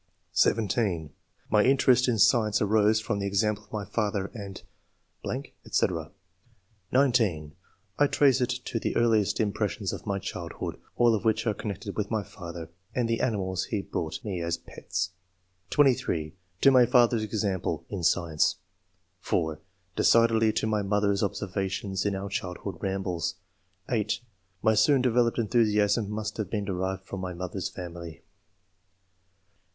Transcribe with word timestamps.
[chap. 0.33 0.55
father's 0.55 0.55
iuflueuce. 0.55 0.71
(17) 0.71 1.13
My 1.51 1.63
interest 1.63 2.07
in 2.07 2.17
science 2.17 2.59
arose 2.59 2.99
from 2.99 3.19
the 3.19 3.27
example 3.27 3.65
of 3.65 3.71
my 3.71 3.85
father, 3.85 4.31
and.... 4.33 4.63
Ac 5.23 5.93
(19) 6.91 7.53
I 7.99 8.07
trace 8.07 8.41
it 8.41 8.49
to 8.65 8.79
the 8.79 8.95
earliest 8.95 9.39
im 9.39 9.51
prossions 9.53 9.93
of 9.93 10.01
ray 10.07 10.19
childhood, 10.19 10.79
all 10.95 11.13
of 11.13 11.23
which 11.23 11.45
are 11.45 11.53
connected 11.53 11.93
witli 11.93 12.09
my 12.09 12.23
father 12.23 12.71
and 12.95 13.07
the 13.07 13.21
animals 13.21 13.65
he 13.65 13.83
brought 13.83 14.25
me 14.25 14.41
as 14.41 14.57
pets. 14.57 15.11
(23) 15.69 16.33
To 16.61 16.71
my 16.71 16.87
father's 16.87 17.21
u.tnniple 17.21 17.83
(in 17.87 18.01
science). 18.01 18.55
(4) 19.19 19.59
Decidedly 19.95 20.51
to 20.51 20.65
my 20.65 20.81
mother's 20.81 21.21
observations 21.21 22.07
in 22.07 22.15
our 22.15 22.27
childhood 22.29 22.79
ramblea 22.79 23.35
(8) 23.87 24.19
Sly 24.61 24.73
soon 24.73 25.03
developed 25.03 25.37
enthusiasm 25.37 26.09
must 26.09 26.37
have 26.37 26.49
been 26.49 26.65
derived 26.65 27.05
from 27.05 27.19
my 27.19 27.35
mother's 27.35 27.69
fiamUy. 27.71 28.21